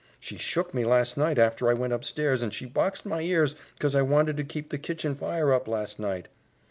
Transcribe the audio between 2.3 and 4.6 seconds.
and she boxed my ears 'cause I wanted to